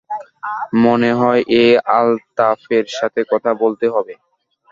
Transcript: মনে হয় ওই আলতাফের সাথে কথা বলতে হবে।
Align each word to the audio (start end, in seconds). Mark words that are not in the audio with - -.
মনে 0.83 1.11
হয় 1.13 1.41
ওই 1.51 1.67
আলতাফের 1.97 2.85
সাথে 2.97 3.21
কথা 3.31 3.51
বলতে 3.61 3.85
হবে। 3.87 4.13